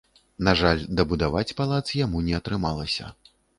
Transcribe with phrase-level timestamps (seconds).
[0.47, 3.15] На жаль, дабудаваць палац яму не атрымалася.